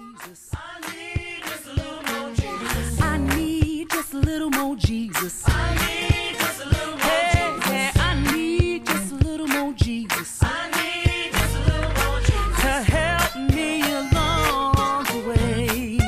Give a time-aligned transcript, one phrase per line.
[0.00, 0.50] Jesus.
[0.54, 3.00] I need just a little more Jesus.
[3.00, 5.42] I need just a little more Jesus.
[5.46, 7.70] I need just a little more hey, Jesus.
[7.70, 10.38] Yeah, I need just a little more Jesus.
[10.42, 12.60] I need just a little more Jesus.
[12.60, 15.98] To help me along the way.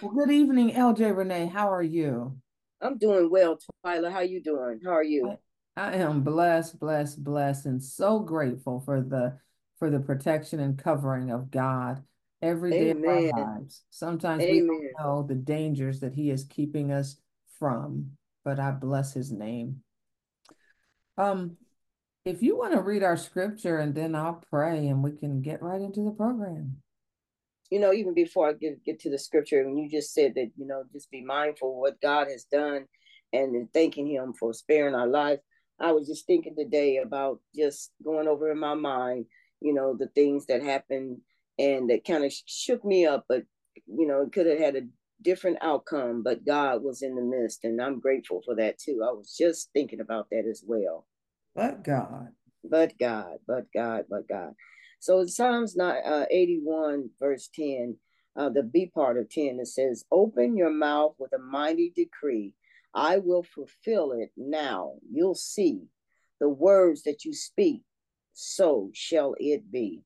[0.02, 1.46] Well, good evening, LJ Renee.
[1.46, 2.36] How are you?
[2.80, 4.12] I'm doing well, Twyla.
[4.12, 4.80] How you doing?
[4.84, 5.36] How are you?
[5.76, 9.38] I, I am blessed, blessed, blessed, and so grateful for the
[9.78, 12.02] for the protection and covering of God
[12.42, 13.04] every day Amen.
[13.04, 13.82] of our lives.
[13.90, 14.68] Sometimes Amen.
[14.68, 17.16] we don't know the dangers that He is keeping us
[17.58, 18.10] from,
[18.44, 19.82] but I bless His name.
[21.16, 21.56] Um,
[22.28, 25.62] if you want to read our scripture and then I'll pray and we can get
[25.62, 26.76] right into the program.
[27.70, 30.50] You know, even before I get, get to the scripture, when you just said that,
[30.56, 32.86] you know, just be mindful what God has done
[33.32, 35.38] and thanking Him for sparing our life.
[35.80, 39.26] I was just thinking today about just going over in my mind,
[39.60, 41.18] you know, the things that happened
[41.58, 43.44] and that kind of shook me up, but,
[43.86, 44.86] you know, it could have had a
[45.22, 47.64] different outcome, but God was in the midst.
[47.64, 49.02] And I'm grateful for that too.
[49.02, 51.06] I was just thinking about that as well.
[51.58, 52.28] But God.
[52.62, 54.52] But God, but God, but God.
[55.00, 57.96] So Psalms uh, 81, verse 10,
[58.36, 62.54] uh, the B part of 10, it says, Open your mouth with a mighty decree.
[62.94, 64.92] I will fulfill it now.
[65.10, 65.82] You'll see
[66.38, 67.82] the words that you speak,
[68.32, 70.02] so shall it be.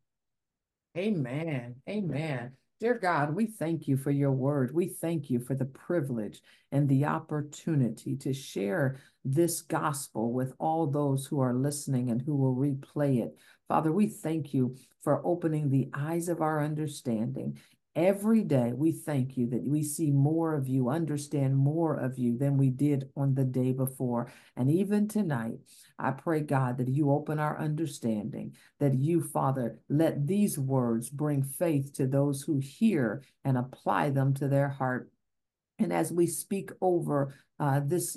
[0.96, 1.74] Amen.
[1.86, 2.52] Amen.
[2.80, 4.74] Dear God, we thank you for your word.
[4.74, 6.40] We thank you for the privilege
[6.72, 12.34] and the opportunity to share this gospel with all those who are listening and who
[12.34, 13.36] will replay it.
[13.68, 17.58] Father, we thank you for opening the eyes of our understanding
[17.94, 22.38] Every day, we thank you that we see more of you, understand more of you
[22.38, 24.32] than we did on the day before.
[24.56, 25.58] And even tonight,
[25.98, 31.42] I pray, God, that you open our understanding, that you, Father, let these words bring
[31.42, 35.10] faith to those who hear and apply them to their heart.
[35.78, 38.16] And as we speak over uh, this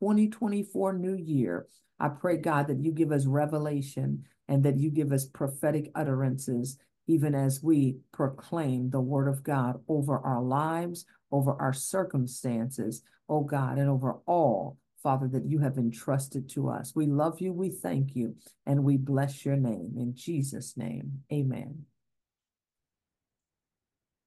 [0.00, 1.66] 2024 new year,
[1.98, 6.78] I pray, God, that you give us revelation and that you give us prophetic utterances
[7.06, 13.42] even as we proclaim the word of God over our lives, over our circumstances, oh
[13.42, 16.92] God, and over all, Father, that you have entrusted to us.
[16.94, 18.34] We love you, we thank you,
[18.66, 19.94] and we bless your name.
[19.96, 21.84] In Jesus' name, amen.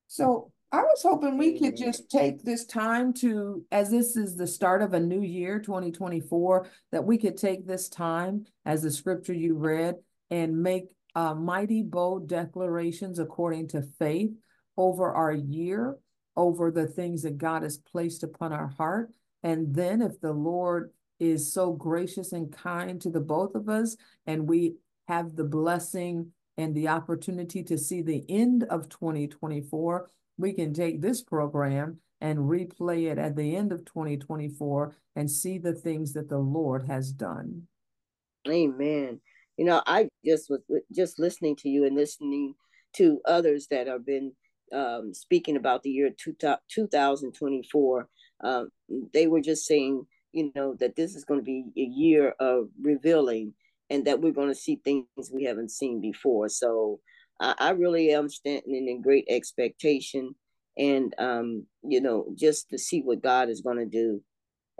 [0.08, 4.46] So I was hoping we could just take this time to, as this is the
[4.46, 9.34] start of a new year, 2024, that we could take this time, as the scripture
[9.34, 9.96] you read,
[10.30, 10.86] and make
[11.16, 14.30] uh, mighty bold declarations according to faith
[14.78, 15.98] over our year,
[16.36, 19.10] over the things that God has placed upon our heart.
[19.42, 23.98] And then, if the Lord is so gracious and kind to the both of us,
[24.28, 24.76] and we
[25.08, 31.02] have the blessing and the opportunity to see the end of 2024, we can take
[31.02, 36.30] this program and replay it at the end of 2024 and see the things that
[36.30, 37.68] the Lord has done.
[38.48, 39.20] Amen
[39.60, 40.62] you know i just was
[40.92, 42.56] just listening to you and listening
[42.94, 44.32] to others that have been
[44.72, 46.36] um, speaking about the year two,
[46.72, 48.08] 2024
[48.44, 48.70] um,
[49.14, 52.70] they were just saying you know that this is going to be a year of
[52.82, 53.54] revealing
[53.90, 57.00] and that we're going to see things we haven't seen before so
[57.40, 60.36] i, I really am standing in great expectation
[60.78, 64.22] and um, you know just to see what god is going to do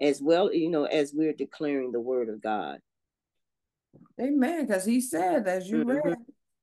[0.02, 2.80] as well you know as we're declaring the word of god
[4.20, 4.66] Amen.
[4.66, 6.08] Because he said, as you mm-hmm.
[6.08, 6.18] read,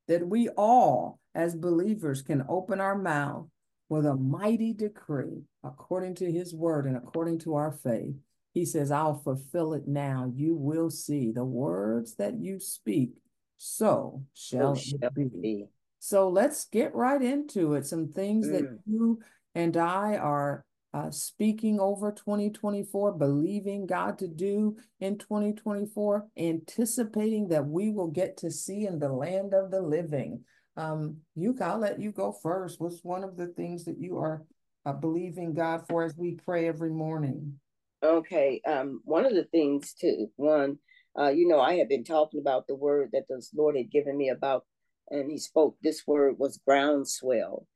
[0.08, 3.46] that we all, as believers, can open our mouth
[3.88, 8.14] with a mighty decree according to his word and according to our faith.
[8.52, 10.32] He says, I'll fulfill it now.
[10.34, 13.10] You will see the words that you speak,
[13.58, 15.24] so shall, so it be.
[15.24, 15.66] be.
[16.06, 17.84] So let's get right into it.
[17.84, 18.52] Some things mm.
[18.52, 19.18] that you
[19.56, 20.64] and I are
[20.94, 28.36] uh, speaking over 2024, believing God to do in 2024, anticipating that we will get
[28.36, 30.44] to see in the land of the living.
[30.76, 32.80] Um, you, I'll let you go first.
[32.80, 34.44] What's one of the things that you are
[34.84, 37.58] uh, believing God for as we pray every morning?
[38.00, 38.60] Okay.
[38.64, 40.78] Um, one of the things too, one,
[41.18, 44.16] uh, you know, I have been talking about the word that the Lord had given
[44.16, 44.64] me about,
[45.10, 45.76] and He spoke.
[45.82, 47.66] This word was groundswell,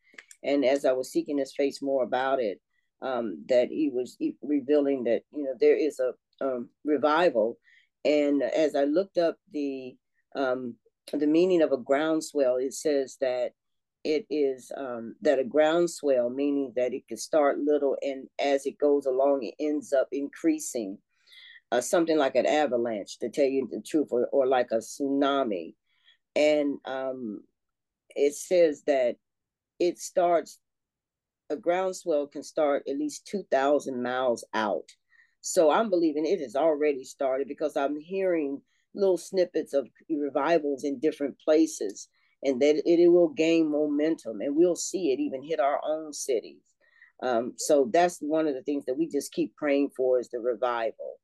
[0.43, 2.61] and as I was seeking His face more about it,
[3.03, 6.13] um, that He was revealing that you know there is a
[6.45, 7.59] um, revival,
[8.05, 9.97] and as I looked up the
[10.35, 10.77] um,
[11.13, 13.53] the meaning of a groundswell, it says that
[14.05, 18.79] it is um, that a groundswell, meaning that it can start little and as it
[18.79, 20.99] goes along, it ends up increasing.
[21.73, 25.73] Uh, something like an avalanche, to tell you the truth, or, or like a tsunami.
[26.37, 27.43] And um,
[28.11, 29.17] it says that
[29.79, 30.59] it starts,
[31.49, 34.89] a groundswell can start at least 2,000 miles out.
[35.41, 38.61] So I'm believing it has already started because I'm hearing
[38.95, 42.09] little snippets of revivals in different places
[42.43, 46.13] and that it, it will gain momentum and we'll see it even hit our own
[46.13, 46.63] cities.
[47.23, 50.41] Um, so that's one of the things that we just keep praying for is the
[50.41, 51.19] revival.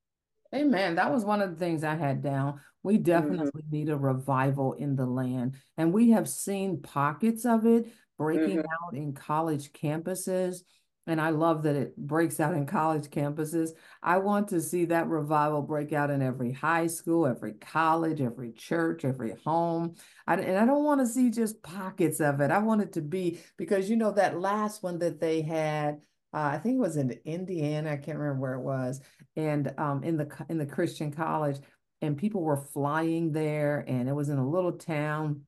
[0.54, 0.94] Amen.
[0.94, 2.60] That was one of the things I had down.
[2.86, 3.02] We mm-hmm.
[3.02, 3.76] definitely mm-hmm.
[3.76, 5.56] need a revival in the land.
[5.76, 8.86] And we have seen pockets of it breaking mm-hmm.
[8.86, 10.60] out in college campuses.
[11.08, 13.70] And I love that it breaks out in college campuses.
[14.02, 18.52] I want to see that revival break out in every high school, every college, every
[18.52, 19.96] church, every home.
[20.26, 22.52] I, and I don't want to see just pockets of it.
[22.52, 26.00] I want it to be because, you know, that last one that they had,
[26.32, 27.92] uh, I think it was in Indiana.
[27.92, 29.00] I can't remember where it was.
[29.36, 31.58] And um, in the in the Christian college,
[32.02, 35.42] and people were flying there, and it was in a little town,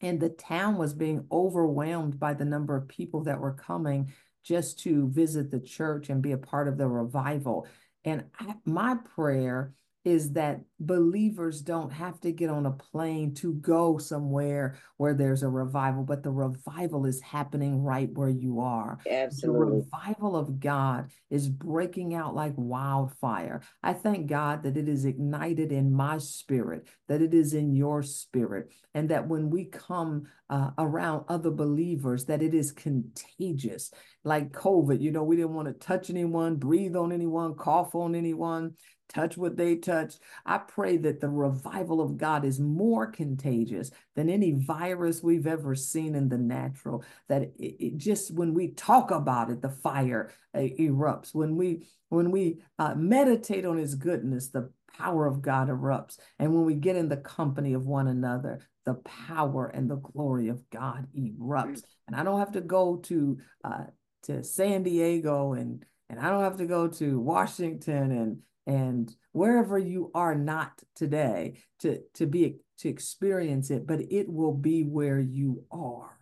[0.00, 4.78] and the town was being overwhelmed by the number of people that were coming just
[4.80, 7.66] to visit the church and be a part of the revival.
[8.04, 9.74] And I, my prayer
[10.04, 15.42] is that believers don't have to get on a plane to go somewhere where there's
[15.42, 18.98] a revival, but the revival is happening right where you are.
[19.08, 19.60] Absolutely.
[19.60, 23.60] The revival of God is breaking out like wildfire.
[23.82, 28.02] I thank God that it is ignited in my spirit, that it is in your
[28.02, 33.90] spirit, and that when we come uh, around other believers, that it is contagious.
[34.24, 38.14] Like COVID, you know, we didn't want to touch anyone, breathe on anyone, cough on
[38.14, 38.74] anyone
[39.10, 40.14] touch what they touch.
[40.46, 45.74] I pray that the revival of God is more contagious than any virus we've ever
[45.74, 47.04] seen in the natural.
[47.28, 51.34] That it, it just when we talk about it, the fire uh, erupts.
[51.34, 56.18] When we when we uh, meditate on His goodness, the power of God erupts.
[56.38, 60.48] And when we get in the company of one another, the power and the glory
[60.48, 61.82] of God erupts.
[62.06, 63.84] And I don't have to go to uh,
[64.24, 69.78] to San Diego and and I don't have to go to Washington and and wherever
[69.78, 75.18] you are not today to to be to experience it but it will be where
[75.18, 76.18] you are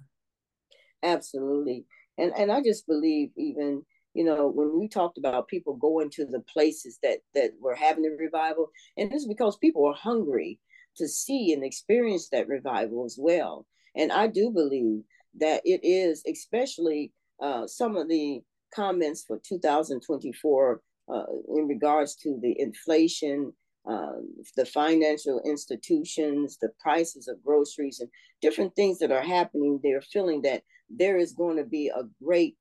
[1.02, 1.84] absolutely
[2.16, 3.82] and and i just believe even
[4.18, 8.02] you know when we talked about people going to the places that that were having
[8.02, 10.58] the revival and it's because people are hungry
[10.96, 15.02] to see and experience that revival as well and i do believe
[15.38, 18.40] that it is especially uh, some of the
[18.74, 20.80] comments for 2024
[21.12, 21.22] uh,
[21.56, 23.52] in regards to the inflation,
[23.88, 24.12] uh,
[24.56, 28.10] the financial institutions, the prices of groceries, and
[28.42, 29.80] different things that are happening.
[29.82, 32.56] They're feeling that there is going to be a great,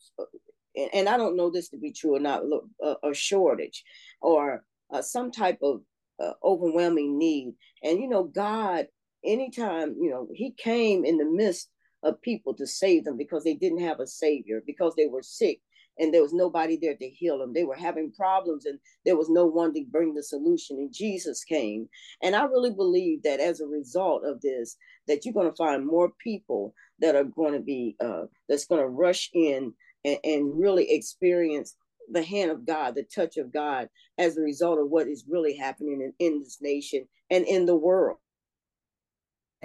[0.94, 2.44] and, I don't know this to be true or not,
[2.82, 3.84] a, a shortage
[4.22, 5.82] or uh, some type of
[6.20, 7.54] uh, overwhelming need.
[7.84, 8.88] And you know, God,
[9.24, 11.70] anytime you know, He came in the midst
[12.04, 15.60] of people to save them because they didn't have a savior, because they were sick,
[16.00, 17.54] and there was nobody there to heal them.
[17.54, 20.78] They were having problems and there was no one to bring the solution.
[20.78, 21.90] And Jesus came.
[22.22, 25.86] And I really believe that as a result of this, that you're going to find
[25.86, 30.60] more people that are going to be, uh, that's going to rush in and, and
[30.60, 31.76] really experience
[32.12, 35.56] the hand of God, the touch of God as a result of what is really
[35.56, 38.18] happening in, in this nation and in the world.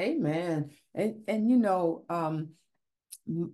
[0.00, 0.70] Amen.
[0.94, 2.50] And and you know, um,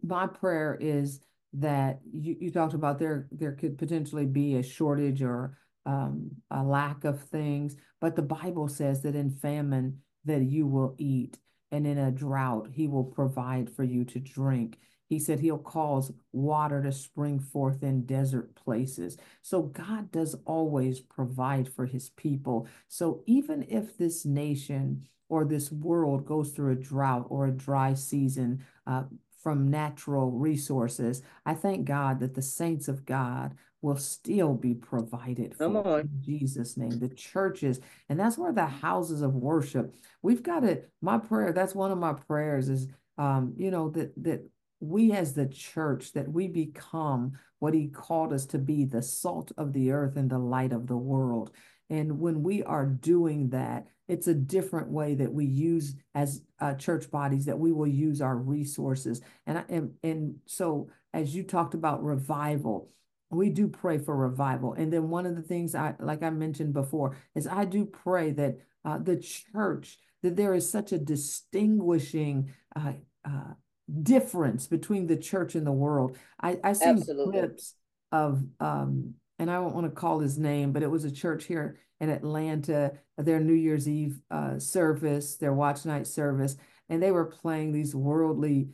[0.02, 1.20] my prayer is
[1.54, 6.62] that you, you talked about there there could potentially be a shortage or um, a
[6.62, 11.38] lack of things, but the Bible says that in famine that you will eat,
[11.72, 14.78] and in a drought he will provide for you to drink.
[15.08, 19.16] He said he'll cause water to spring forth in desert places.
[19.42, 22.68] So God does always provide for his people.
[22.88, 27.94] So even if this nation or this world goes through a drought or a dry
[27.94, 29.04] season, uh,
[29.42, 35.54] from natural resources, I thank God that the saints of God will still be provided
[35.54, 36.98] for in Jesus' name.
[36.98, 39.94] The churches, and that's where the houses of worship.
[40.22, 40.90] We've got it.
[41.00, 42.88] My prayer, that's one of my prayers is
[43.18, 44.48] um, you know, that that
[44.80, 49.50] we as the church that we become what he called us to be the salt
[49.56, 51.50] of the earth and the light of the world.
[51.90, 56.74] And when we are doing that it's a different way that we use as uh,
[56.74, 59.20] church bodies that we will use our resources.
[59.46, 62.90] And, and and so as you talked about revival
[63.30, 64.72] we do pray for revival.
[64.72, 68.30] And then one of the things i like i mentioned before is i do pray
[68.32, 72.92] that uh, the church that there is such a distinguishing uh,
[73.24, 73.52] uh,
[74.02, 76.84] difference between the church and the world i i see
[77.30, 77.74] clips
[78.12, 81.44] of um and i don't want to call his name but it was a church
[81.44, 86.56] here in Atlanta, their New Year's Eve uh, service, their watch night service,
[86.88, 88.68] and they were playing these worldly,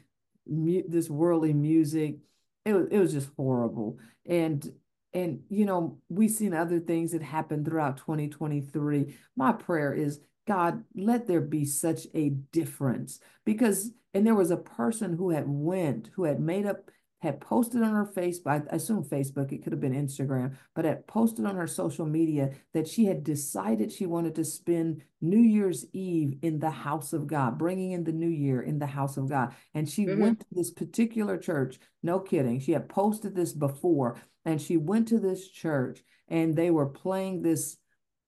[0.46, 2.16] this worldly music.
[2.64, 4.66] It was it was just horrible, and
[5.12, 9.16] and you know we've seen other things that happened throughout 2023.
[9.36, 14.56] My prayer is God, let there be such a difference because and there was a
[14.56, 16.90] person who had went who had made up
[17.24, 21.06] had posted on her Facebook, I assume Facebook, it could have been Instagram, but had
[21.06, 25.86] posted on her social media that she had decided she wanted to spend New Year's
[25.94, 29.30] Eve in the house of God, bringing in the new year in the house of
[29.30, 29.54] God.
[29.72, 30.20] And she mm-hmm.
[30.20, 32.60] went to this particular church, no kidding.
[32.60, 37.42] She had posted this before, and she went to this church and they were playing
[37.42, 37.78] this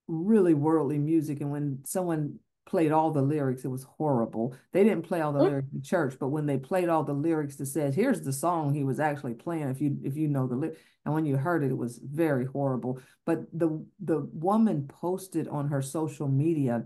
[0.08, 1.40] really worldly music.
[1.40, 3.64] And when someone played all the lyrics.
[3.64, 4.54] It was horrible.
[4.72, 5.48] They didn't play all the mm-hmm.
[5.48, 8.74] lyrics in church, but when they played all the lyrics that says, here's the song
[8.74, 11.62] he was actually playing, if you if you know the lyrics, and when you heard
[11.62, 13.00] it, it was very horrible.
[13.24, 16.84] But the the woman posted on her social media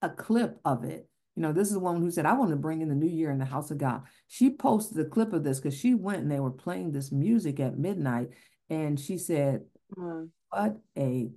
[0.00, 1.08] a clip of it.
[1.34, 3.08] You know, this is the woman who said, I want to bring in the new
[3.08, 4.02] year in the house of God.
[4.26, 7.60] She posted a clip of this because she went and they were playing this music
[7.60, 8.30] at midnight.
[8.70, 9.62] And she said,
[9.96, 10.26] mm-hmm.
[10.50, 11.30] What a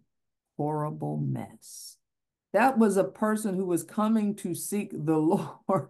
[0.61, 1.97] horrible mess
[2.53, 5.17] that was a person who was coming to seek the
[5.67, 5.89] Lord.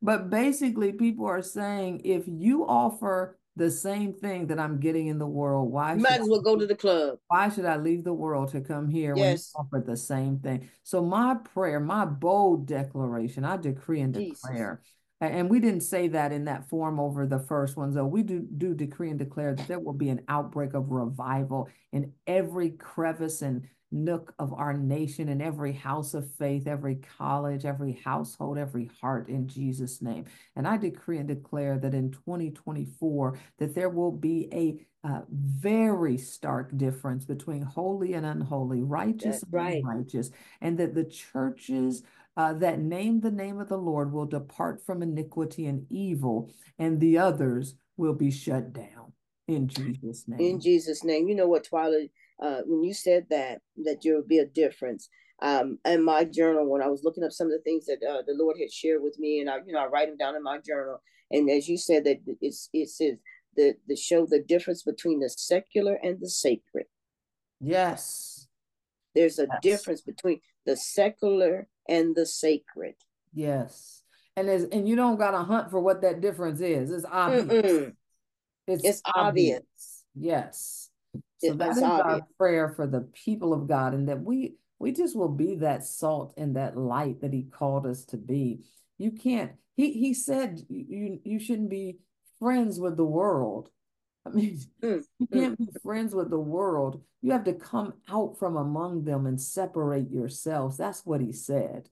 [0.00, 5.18] But basically, people are saying if you offer the same thing that I'm getting in
[5.18, 7.18] the world, why you might as well I, go to the club?
[7.26, 9.52] Why should I leave the world to come here yes.
[9.52, 10.70] when you offer the same thing?
[10.84, 14.40] So my prayer, my bold declaration, I decree and Jesus.
[14.40, 14.82] declare.
[15.20, 18.06] And we didn't say that in that form over the first ones, though.
[18.06, 22.12] We do, do decree and declare that there will be an outbreak of revival in
[22.28, 27.92] every crevice and nook of our nation and every house of faith, every college, every
[28.04, 30.26] household, every heart in Jesus' name.
[30.56, 36.18] And I decree and declare that in 2024 that there will be a uh, very
[36.18, 39.82] stark difference between holy and unholy, righteous That's and right.
[39.82, 40.30] unrighteous,
[40.60, 42.02] and that the churches
[42.36, 47.00] uh, that name the name of the Lord will depart from iniquity and evil, and
[47.00, 49.12] the others will be shut down
[49.48, 50.40] in Jesus' name.
[50.40, 51.28] In Jesus' name.
[51.28, 52.08] You know what, Twyla?
[52.40, 55.08] Uh, when you said that that there would be a difference
[55.40, 58.22] um, in my journal when I was looking up some of the things that uh,
[58.26, 60.42] the Lord had shared with me, and I, you know, I write them down in
[60.42, 61.00] my journal.
[61.30, 63.18] And as you said, that it's it says
[63.56, 66.86] the the show the difference between the secular and the sacred.
[67.60, 68.48] Yes,
[69.14, 69.60] there's a yes.
[69.62, 72.94] difference between the secular and the sacred.
[73.32, 74.02] Yes,
[74.36, 76.90] and as and you don't got to hunt for what that difference is.
[76.90, 77.92] It's obvious.
[78.66, 79.60] It's, it's obvious.
[79.60, 80.04] obvious.
[80.14, 80.87] Yes.
[81.38, 85.16] So that is our prayer for the people of God, and that we we just
[85.16, 88.64] will be that salt and that light that He called us to be.
[88.98, 89.52] You can't.
[89.76, 91.98] He He said you you shouldn't be
[92.40, 93.70] friends with the world.
[94.26, 95.32] I mean, mm, you mm.
[95.32, 95.66] can't mm.
[95.66, 97.02] be friends with the world.
[97.22, 100.76] You have to come out from among them and separate yourselves.
[100.76, 101.88] That's what He said,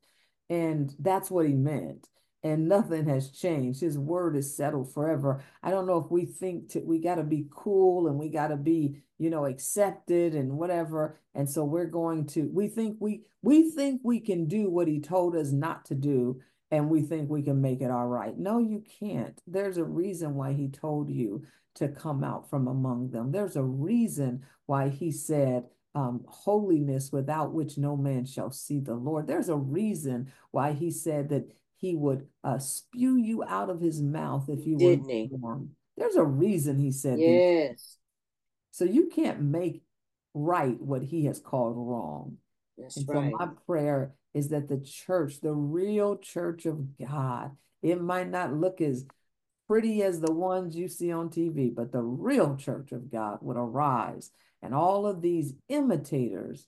[0.50, 2.08] and that's what He meant
[2.46, 3.80] and nothing has changed.
[3.80, 5.42] His word is settled forever.
[5.64, 8.48] I don't know if we think to, we got to be cool and we got
[8.48, 11.18] to be, you know, accepted and whatever.
[11.34, 15.00] And so we're going to we think we we think we can do what he
[15.00, 18.38] told us not to do and we think we can make it all right.
[18.38, 19.40] No, you can't.
[19.48, 23.32] There's a reason why he told you to come out from among them.
[23.32, 25.64] There's a reason why he said
[25.96, 29.26] um, holiness without which no man shall see the Lord.
[29.26, 34.00] There's a reason why he said that he would uh, spew you out of his
[34.00, 35.70] mouth if you Didn't were warm.
[35.96, 37.70] There's a reason he said yes.
[37.70, 37.96] These.
[38.72, 39.82] So you can't make
[40.34, 42.36] right what he has called wrong.
[42.76, 43.30] That's and right.
[43.30, 47.52] so my prayer is that the church, the real church of God,
[47.82, 49.06] it might not look as
[49.66, 53.56] pretty as the ones you see on TV, but the real church of God would
[53.56, 54.30] arise.
[54.62, 56.66] And all of these imitators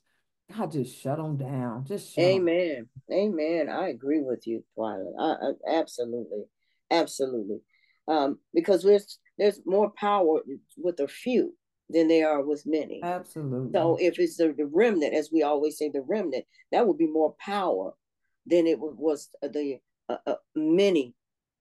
[0.57, 1.85] I just shut them down.
[1.85, 2.89] Just shut Amen.
[3.09, 3.19] Them.
[3.19, 3.69] Amen.
[3.69, 5.13] I agree with you, Twyla.
[5.19, 6.45] I, I, absolutely,
[6.91, 7.61] absolutely.
[8.07, 10.41] Um, because there's there's more power
[10.77, 11.55] with a few
[11.91, 13.01] than there are with many.
[13.03, 13.71] Absolutely.
[13.73, 17.07] So if it's the, the remnant, as we always say, the remnant, that would be
[17.07, 17.93] more power
[18.47, 19.79] than it was the
[20.09, 21.15] uh, uh, many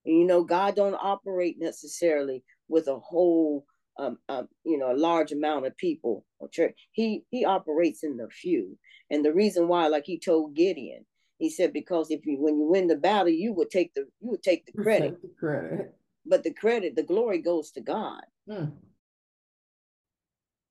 [0.06, 3.66] And, you know, God don't operate necessarily with a whole,
[4.00, 6.76] um, um, you know, a large amount of people or church.
[6.92, 8.78] He he operates in the few,
[9.10, 11.06] and the reason why, like he told Gideon,
[11.38, 14.30] he said, because if you when you win the battle, you would take the you
[14.32, 15.12] would take the credit.
[15.12, 15.96] Take the credit.
[16.26, 18.22] But the credit, the glory goes to God.
[18.50, 18.66] Hmm.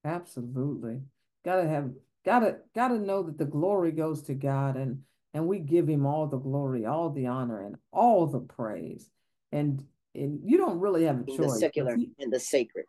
[0.04, 1.00] Absolutely.
[1.44, 1.90] Gotta have
[2.24, 5.02] gotta gotta know that the glory goes to God and
[5.34, 9.10] and we give him all the glory, all the honor, and all the praise.
[9.52, 11.38] And and you don't really have a choice.
[11.38, 12.86] The secular he, and the sacred.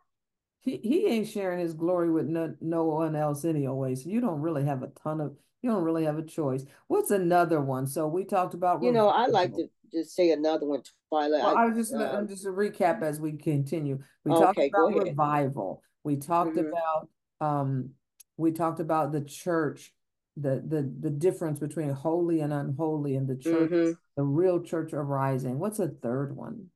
[0.60, 3.94] He he ain't sharing his glory with no, no one else anyway.
[3.94, 6.64] So you don't really have a ton of you don't really have a choice.
[6.88, 7.86] What's another one?
[7.86, 11.42] So we talked about you know, I like to just say another one, Twyla.
[11.42, 13.98] Well, I was just uh, just a recap as we continue.
[14.24, 15.82] We talked about revival.
[16.04, 16.68] We talked mm-hmm.
[16.68, 17.08] about
[17.40, 17.90] um
[18.36, 19.92] we talked about the church
[20.36, 23.92] the the the difference between holy and unholy and the church mm-hmm.
[24.16, 26.66] the real church arising what's a third one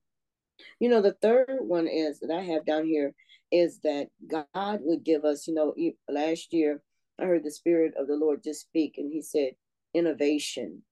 [0.80, 3.14] you know the third one is that i have down here
[3.52, 5.74] is that god would give us you know
[6.10, 6.82] last year
[7.20, 9.52] i heard the spirit of the lord just speak and he said
[9.94, 10.82] innovation.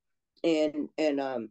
[0.44, 1.50] And and um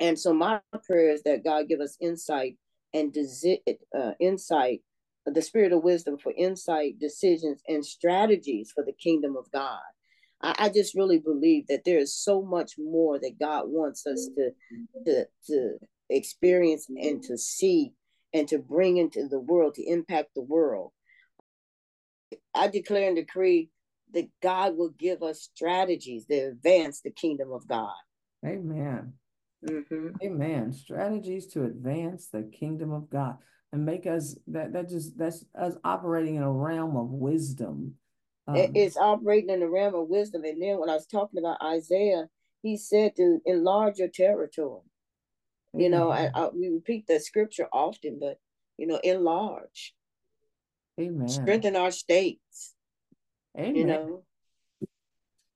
[0.00, 2.56] and so my prayer is that god give us insight
[2.94, 3.62] and desi-
[3.98, 4.82] uh, insight
[5.26, 9.80] the spirit of wisdom for insight decisions and strategies for the kingdom of god.
[10.42, 14.28] I, I just really believe that there is so much more that God wants us
[14.36, 14.50] to
[15.06, 15.78] to to
[16.10, 17.92] experience and to see
[18.34, 20.92] and to bring into the world to impact the world.
[22.54, 23.70] I declare and decree
[24.12, 27.94] that God will give us strategies that advance the kingdom of God.
[28.44, 29.14] Amen.
[29.66, 30.08] Mm-hmm.
[30.22, 30.72] Amen.
[30.72, 33.38] Strategies to advance the kingdom of God
[33.72, 37.94] and make us that that just that's us operating in a realm of wisdom
[38.46, 40.44] um, it's operating in the realm of wisdom.
[40.44, 42.28] And then when I was talking about Isaiah,
[42.62, 44.82] he said to enlarge your territory.
[45.76, 48.38] You know, I, I, we repeat that scripture often, but
[48.76, 49.94] you know, enlarge.
[51.00, 51.28] Amen.
[51.28, 52.74] Strengthen our states.
[53.58, 53.76] Amen.
[53.76, 54.22] You know.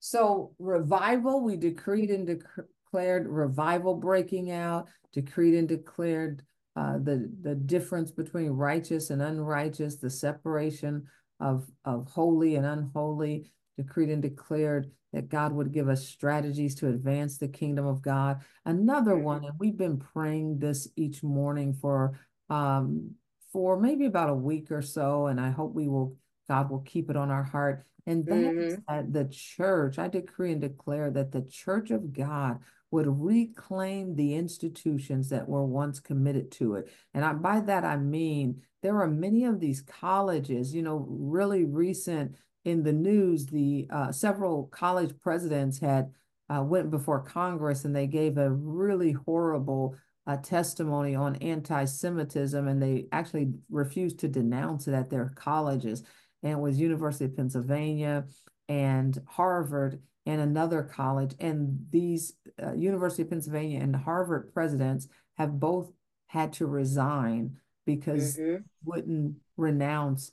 [0.01, 6.43] So revival, we decreed and declared revival breaking out, decreed and declared
[6.77, 11.07] uh, the the difference between righteous and unrighteous, the separation
[11.41, 16.89] of, of holy and unholy, decreed and declared that God would give us strategies to
[16.89, 18.41] advance the kingdom of God.
[18.67, 19.25] Another mm-hmm.
[19.25, 22.19] one, and we've been praying this each morning for
[22.51, 23.13] um,
[23.53, 26.17] for maybe about a week or so, and I hope we will
[26.49, 27.87] God will keep it on our heart.
[28.07, 28.75] And that mm-hmm.
[28.89, 32.59] that the church, I decree and declare that the church of God
[32.91, 36.91] would reclaim the institutions that were once committed to it.
[37.13, 41.65] And I, by that, I mean there are many of these colleges, you know, really
[41.65, 46.11] recent in the news, the uh, several college presidents had
[46.49, 52.83] uh, went before Congress and they gave a really horrible uh, testimony on anti-Semitism, and
[52.83, 56.03] they actually refused to denounce it at their colleges.
[56.43, 58.27] And it was University of Pennsylvania
[58.69, 61.35] and Harvard and another college.
[61.41, 65.91] And these uh, University of Pennsylvania and Harvard presidents have both
[66.27, 68.63] had to resign because mm-hmm.
[68.85, 70.33] wouldn't renounce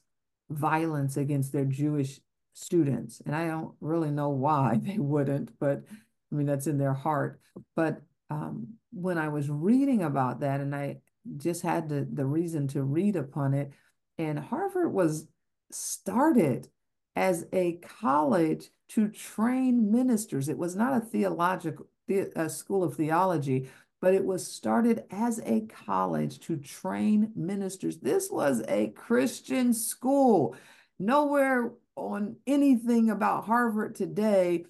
[0.49, 2.19] violence against their Jewish
[2.53, 3.21] students.
[3.25, 5.83] And I don't really know why they wouldn't, but
[6.31, 7.39] I mean, that's in their heart.
[7.75, 10.97] But um, when I was reading about that, and I
[11.37, 13.71] just had the, the reason to read upon it,
[14.17, 15.27] and Harvard was
[15.71, 16.69] started
[17.15, 20.49] as a college to train ministers.
[20.49, 23.69] It was not a theological the, a school of theology,
[24.05, 27.97] but it was started as a college to train ministers.
[27.97, 30.55] This was a Christian school.
[30.99, 34.65] Nowhere on anything about Harvard today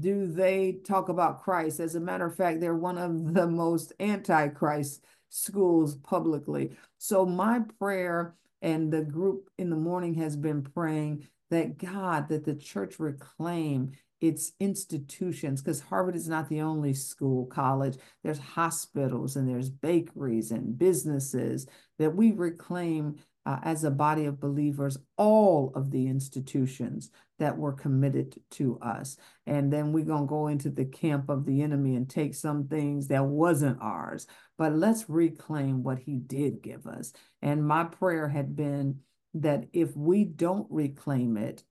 [0.00, 1.80] do they talk about Christ.
[1.80, 6.70] As a matter of fact, they're one of the most anti-Christ schools publicly.
[6.96, 12.44] So my prayer and the group in the morning has been praying that God, that
[12.44, 17.96] the church reclaim its institutions, because Harvard is not the only school, college.
[18.24, 21.66] There's hospitals and there's bakeries and businesses
[21.98, 27.72] that we reclaim uh, as a body of believers all of the institutions that were
[27.72, 29.16] committed to us.
[29.46, 32.68] And then we're going to go into the camp of the enemy and take some
[32.68, 34.26] things that wasn't ours.
[34.58, 37.14] But let's reclaim what he did give us.
[37.40, 39.00] And my prayer had been
[39.32, 41.64] that if we don't reclaim it,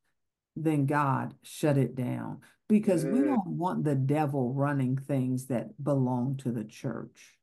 [0.55, 6.37] then God shut it down because we don't want the devil running things that belong
[6.37, 7.36] to the church.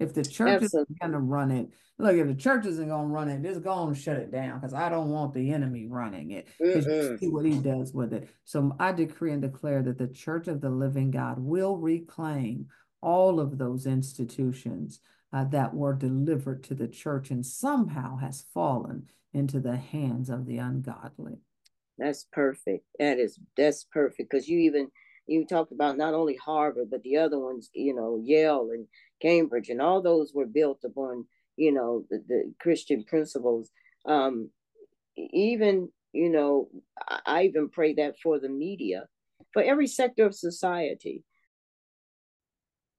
[0.00, 0.94] If the church Absolutely.
[0.94, 3.58] is going to run it, look, if the church isn't going to run it, it's
[3.58, 6.48] going to shut it down because I don't want the enemy running it.
[6.58, 8.28] See what he does with it.
[8.44, 12.66] So I decree and declare that the church of the living God will reclaim
[13.02, 15.00] all of those institutions
[15.32, 20.46] uh, that were delivered to the church and somehow has fallen into the hands of
[20.46, 21.38] the ungodly.
[21.98, 22.86] That's perfect.
[22.98, 24.88] That is that's perfect because you even
[25.30, 28.86] you talked about not only Harvard but the other ones, you know, Yale and
[29.22, 33.70] Cambridge and all those were built upon you know the, the Christian principles.
[34.06, 34.50] Um,
[35.16, 36.68] even you know,
[37.08, 39.06] I, I even pray that for the media,
[39.52, 41.24] for every sector of society.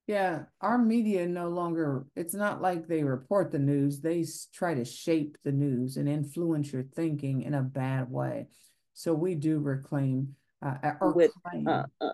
[0.08, 4.84] Yeah, our media no longer, it's not like they report the news, they try to
[4.84, 8.48] shape the news and influence your thinking in a bad way.
[8.94, 12.12] So we do reclaim uh, or With, claim, uh, uh,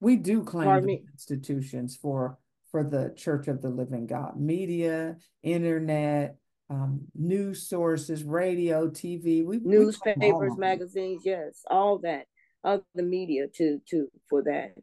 [0.00, 2.38] we do claim institutions for
[2.70, 6.36] for the Church of the Living God, media, internet,
[6.68, 12.26] um, news sources, radio, TV, we, newspapers, we magazines, yes, all that,
[12.64, 14.74] all the media to to for that,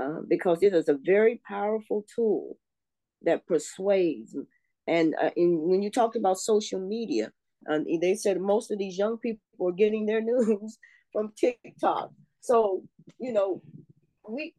[0.00, 2.56] uh, because it is a very powerful tool
[3.22, 4.36] that persuades.
[4.86, 7.30] And, uh, when you talked about social media,
[7.68, 10.78] um, they said most of these young people are getting their news
[11.12, 12.10] from TikTok.
[12.42, 12.82] So
[13.18, 13.62] you know,
[14.28, 14.54] we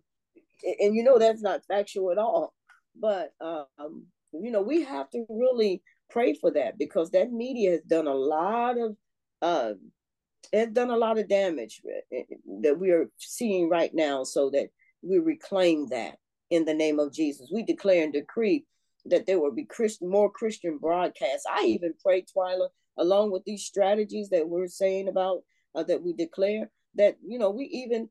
[0.82, 2.54] and you know that's not factual at all,
[3.00, 7.82] but um, you know we have to really pray for that because that media has
[7.82, 8.96] done a lot of
[9.42, 9.74] uh,
[10.52, 14.50] it's done a lot of damage eh, eh, that we are seeing right now so
[14.50, 14.70] that
[15.02, 16.18] we reclaim that
[16.50, 17.50] in the name of jesus.
[17.52, 18.66] We declare and decree
[19.06, 19.68] that there will be
[20.02, 21.46] more christian broadcasts.
[21.50, 25.44] I even pray twyla along with these strategies that we're saying about
[25.76, 28.10] uh, that we declare that you know we even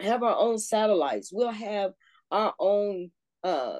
[0.00, 1.30] have our own satellites.
[1.32, 1.92] We'll have
[2.30, 3.10] our own
[3.42, 3.78] uh,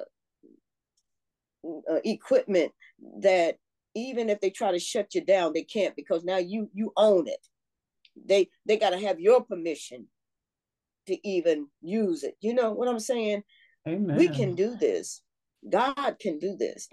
[1.65, 2.71] uh, equipment
[3.21, 3.57] that
[3.95, 7.27] even if they try to shut you down they can't because now you you own
[7.27, 7.45] it.
[8.25, 10.07] They they got to have your permission
[11.07, 12.35] to even use it.
[12.41, 13.43] You know what i'm saying?
[13.87, 14.17] Amen.
[14.17, 15.21] we can do this.
[15.67, 16.87] God can do this.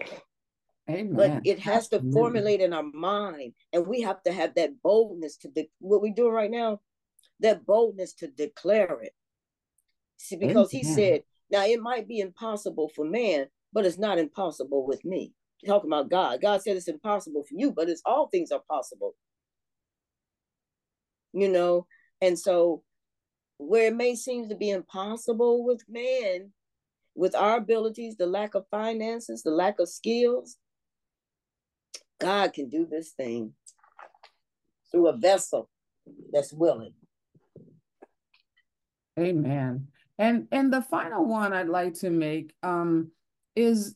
[0.89, 1.15] Amen.
[1.15, 5.37] But it has to formulate in our mind, and we have to have that boldness
[5.37, 6.79] to de- what we're doing right now,
[7.39, 9.13] that boldness to declare it.
[10.17, 10.83] See, because Amen.
[10.83, 11.21] he said,
[11.51, 15.33] now it might be impossible for man, but it's not impossible with me.
[15.65, 16.41] Talking about God.
[16.41, 19.15] God said it's impossible for you, but it's all things are possible.
[21.33, 21.87] You know,
[22.21, 22.83] and so
[23.57, 26.51] where it may seem to be impossible with man,
[27.15, 30.57] with our abilities, the lack of finances, the lack of skills,
[32.19, 33.53] God can do this thing
[34.91, 35.69] through a vessel
[36.31, 36.93] that's willing.
[39.19, 39.87] Amen.
[40.17, 43.11] And and the final one I'd like to make um,
[43.55, 43.95] is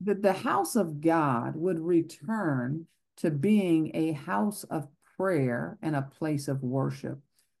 [0.00, 2.86] that the house of God would return
[3.18, 7.18] to being a house of prayer and a place of worship.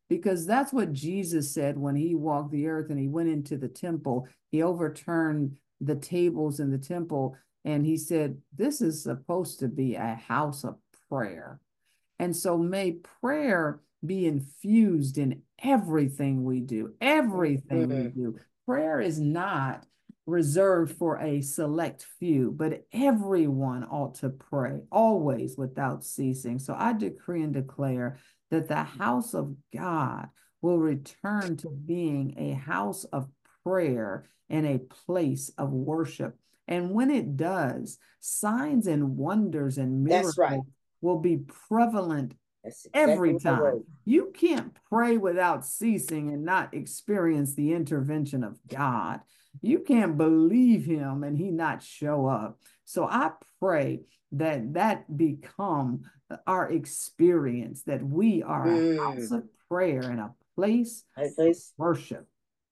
[0.08, 3.68] Because that's what Jesus said when he walked the earth and he went into the
[3.68, 4.28] temple.
[4.50, 9.94] He overturned the tables in the temple and he said, This is supposed to be
[9.94, 10.76] a house of
[11.08, 11.60] prayer.
[12.18, 18.04] And so may prayer be infused in everything we do, everything mm-hmm.
[18.04, 18.38] we do.
[18.66, 19.84] Prayer is not
[20.26, 26.58] reserved for a select few, but everyone ought to pray always without ceasing.
[26.58, 28.18] So I decree and declare
[28.50, 30.28] that the house of God
[30.60, 33.28] will return to being a house of
[33.64, 36.36] prayer and a place of worship.
[36.68, 40.60] And when it does, signs and wonders and miracles right.
[41.00, 41.38] will be
[41.68, 42.34] prevalent
[42.64, 43.84] exactly every time.
[44.04, 49.20] You can't pray without ceasing and not experience the intervention of God.
[49.60, 52.58] You can't believe him and he not show up.
[52.84, 54.00] So I pray
[54.32, 56.02] that that become
[56.46, 58.96] our experience, that we are mm.
[58.96, 62.26] a house of prayer and a place of worship.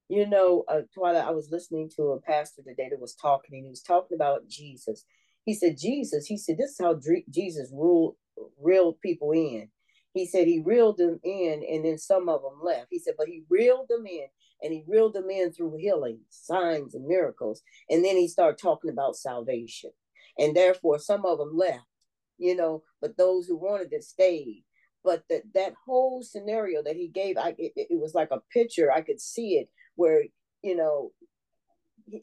[0.09, 3.65] You know, uh, Twyla, I was listening to a pastor today that was talking, and
[3.65, 5.05] he was talking about Jesus.
[5.45, 6.99] He said, Jesus, he said, this is how
[7.31, 8.17] Jesus ruled,
[8.61, 9.69] reeled people in.
[10.15, 12.89] He said he reeled them in, and then some of them left.
[12.91, 14.27] He said, but he reeled them in
[14.63, 17.63] and he reeled them in through healing, signs, and miracles.
[17.89, 19.91] And then he started talking about salvation.
[20.39, 21.87] And therefore, some of them left,
[22.39, 24.65] you know, but those who wanted to stayed.
[25.03, 28.93] But that that whole scenario that he gave, I it, it was like a picture.
[28.93, 30.25] I could see it where
[30.63, 31.13] you know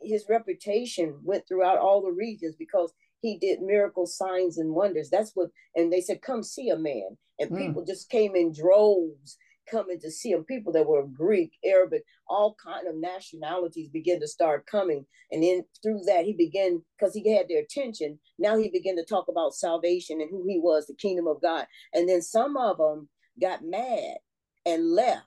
[0.04, 5.10] his reputation went throughout all the regions because he did miracle signs and wonders.
[5.10, 7.58] That's what, and they said, "Come see a man," and mm.
[7.58, 9.38] people just came in droves
[9.69, 10.43] coming to see him.
[10.43, 15.06] People that were Greek, Arabic, all kind of nationalities began to start coming.
[15.32, 19.06] And then through that, he began, because he had their attention, now he began to
[19.06, 21.65] talk about salvation and who he was, the kingdom of God.
[21.93, 24.17] And then some of them got mad
[24.65, 25.26] and left.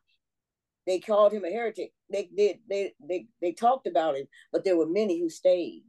[0.87, 1.93] They called him a heretic.
[2.11, 2.59] They did.
[2.69, 5.85] They, they, they talked about him, but there were many who stayed.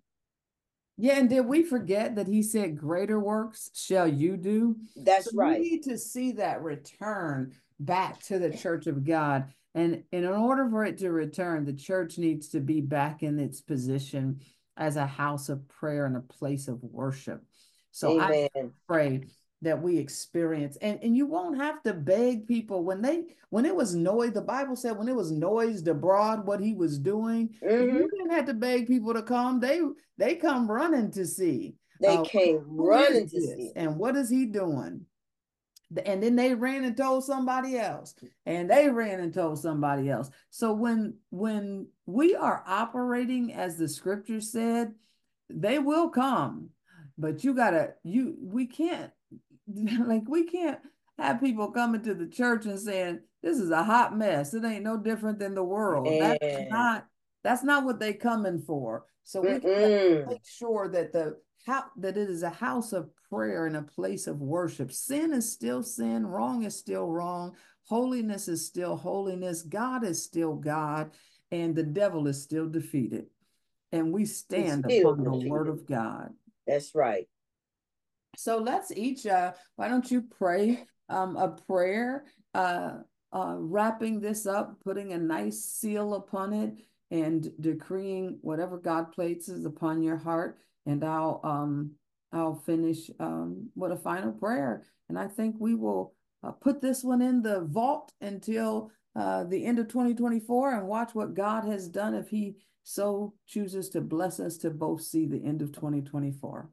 [1.01, 4.75] Yeah, and did we forget that he said, Greater works shall you do?
[4.95, 5.59] That's So right.
[5.59, 9.51] We need to see that return back to the church of God.
[9.73, 13.39] And, and in order for it to return, the church needs to be back in
[13.39, 14.41] its position
[14.77, 17.43] as a house of prayer and a place of worship.
[17.89, 18.49] So I
[18.87, 19.23] pray
[19.61, 23.75] that we experience and, and you won't have to beg people when they when it
[23.75, 27.93] was noise the bible said when it was noised abroad what he was doing Mhm.
[27.93, 29.81] you didn't have to beg people to come they
[30.17, 33.71] they come running to see They uh, came running to see.
[33.75, 35.05] and what is he doing
[36.05, 40.29] and then they ran and told somebody else and they ran and told somebody else
[40.49, 44.93] so when when we are operating as the scripture said
[45.49, 46.69] they will come
[47.17, 49.11] but you gotta you we can't
[50.05, 50.79] like we can't
[51.17, 54.53] have people coming to the church and saying this is a hot mess.
[54.53, 56.07] It ain't no different than the world.
[56.19, 57.05] That's not
[57.43, 59.05] that's not what they coming for.
[59.23, 60.27] So we Mm-mm.
[60.27, 64.27] make sure that the how that it is a house of prayer and a place
[64.27, 64.91] of worship.
[64.91, 66.25] Sin is still sin.
[66.25, 67.55] Wrong is still wrong.
[67.83, 69.61] Holiness is still holiness.
[69.61, 71.11] God is still god.
[71.51, 73.25] And the devil is still defeated.
[73.91, 76.29] And we stand upon the word of god.
[76.65, 77.27] That's right.
[78.37, 82.93] So let's each uh why don't you pray um a prayer uh
[83.33, 86.73] uh wrapping this up putting a nice seal upon it
[87.11, 91.91] and decreeing whatever God places upon your heart and I'll um
[92.31, 94.85] I'll finish um with a final prayer.
[95.09, 96.13] And I think we will
[96.43, 101.13] uh, put this one in the vault until uh the end of 2024 and watch
[101.13, 105.43] what God has done if he so chooses to bless us to both see the
[105.43, 106.69] end of 2024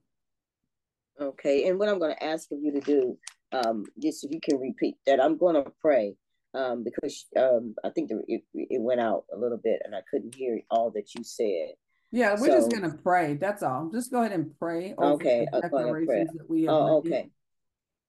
[1.21, 1.69] Okay.
[1.69, 3.19] And what I'm going to ask of you to do,
[3.53, 6.15] um, just if you can repeat that, I'm going to pray
[6.55, 10.01] um, because um, I think the, it, it went out a little bit and I
[10.11, 11.75] couldn't hear all that you said.
[12.11, 13.35] Yeah, we're just gonna pray.
[13.35, 13.91] That's all.
[13.93, 15.61] Just go ahead and pray Okay, pray.
[15.61, 17.13] declarations that we have Oh, made.
[17.13, 17.31] okay.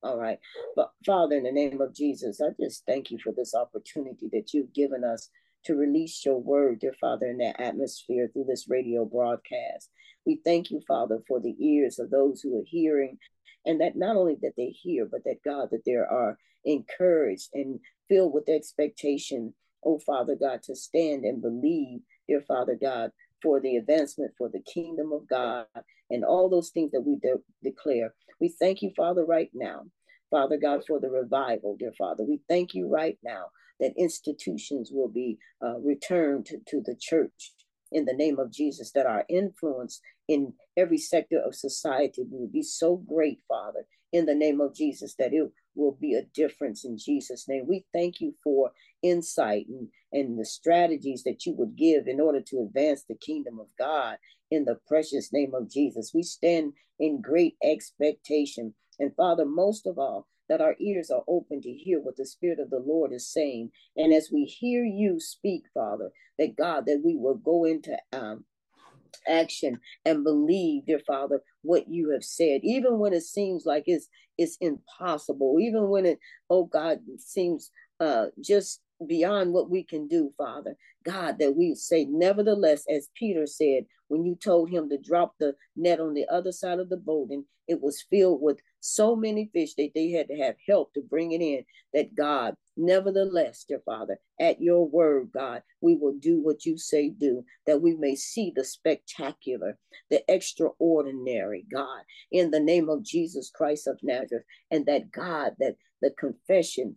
[0.01, 0.39] All right.
[0.77, 4.53] But Father, in the name of Jesus, I just thank you for this opportunity that
[4.53, 5.29] you've given us
[5.65, 9.89] to release your word, dear Father, in that atmosphere through this radio broadcast.
[10.25, 13.17] We thank you, Father, for the ears of those who are hearing,
[13.65, 17.79] and that not only that they hear, but that God, that they are encouraged and
[18.07, 19.53] filled with expectation,
[19.85, 24.61] oh Father God, to stand and believe, dear Father God, for the advancement for the
[24.61, 25.65] kingdom of God
[26.09, 28.13] and all those things that we de- declare.
[28.39, 29.83] We thank you, Father, right now,
[30.31, 32.23] Father God, for the revival, dear Father.
[32.23, 33.47] We thank you right now
[33.79, 37.53] that institutions will be uh, returned to, to the church
[37.91, 42.63] in the name of Jesus, that our influence in every sector of society will be
[42.63, 46.97] so great, Father, in the name of Jesus, that it will be a difference in
[46.97, 47.65] Jesus' name.
[47.67, 48.71] We thank you for
[49.03, 53.59] insight and, and the strategies that you would give in order to advance the kingdom
[53.59, 54.17] of God
[54.51, 56.11] in the precious name of Jesus.
[56.13, 58.73] We stand in great expectation.
[58.99, 62.59] And Father, most of all, that our ears are open to hear what the Spirit
[62.59, 63.71] of the Lord is saying.
[63.97, 68.45] And as we hear you speak, Father, that God, that we will go into um,
[69.27, 74.09] action and believe, dear Father, what you have said, even when it seems like it's
[74.37, 80.33] it's impossible, even when it, oh God, seems uh, just beyond what we can do,
[80.37, 80.75] Father.
[81.05, 85.55] God, that we say, nevertheless, as Peter said, when you told him to drop the
[85.75, 89.49] net on the other side of the boat, and it was filled with so many
[89.53, 93.81] fish that they had to have help to bring it in, that God, nevertheless, dear
[93.85, 98.15] Father, at your word, God, we will do what you say do, that we may
[98.15, 99.77] see the spectacular,
[100.09, 105.75] the extraordinary, God, in the name of Jesus Christ of Nazareth, and that God, that
[106.01, 106.95] the confession,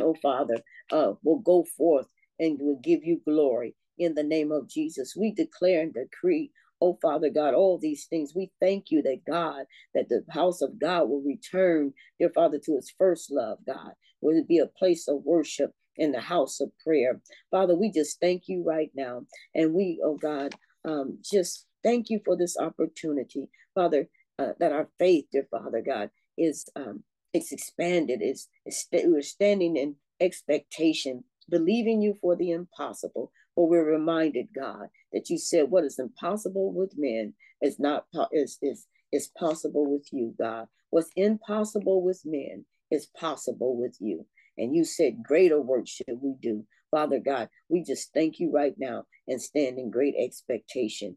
[0.00, 0.56] oh Father,
[0.92, 2.06] uh, will go forth
[2.38, 5.14] and will give you glory in the name of Jesus.
[5.16, 8.32] We declare and decree, oh Father God, all these things.
[8.34, 12.76] We thank you that God, that the house of God will return, dear Father, to
[12.76, 13.92] its first love, God.
[14.20, 17.20] Will it be a place of worship in the house of prayer?
[17.50, 19.22] Father, we just thank you right now.
[19.54, 24.08] And we, oh God, um, just thank you for this opportunity, Father,
[24.38, 27.02] uh, that our faith, dear Father God, is um,
[27.38, 28.18] it's expanded.
[28.20, 33.30] It's, it's we're standing in expectation, believing you for the impossible.
[33.54, 38.58] For we're reminded, God, that you said what is impossible with men is not is
[38.60, 40.66] is is possible with you, God.
[40.90, 44.26] What's impossible with men is possible with you.
[44.56, 46.64] And you said, greater work should we do.
[46.90, 51.16] Father God, we just thank you right now and stand in great expectation